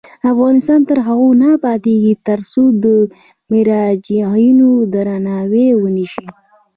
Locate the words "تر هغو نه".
0.89-1.47